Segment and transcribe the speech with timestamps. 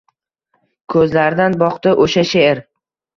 [0.93, 2.63] Ko’zlaridan boqdi o’sha she’r.